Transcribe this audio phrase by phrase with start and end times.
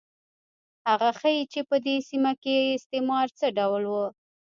[0.87, 3.93] هغه ښيي چې په دې سیمه کې استعمار څه ډول و.